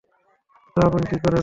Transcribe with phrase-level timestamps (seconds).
[0.75, 1.39] তো, আপনি কি করেন?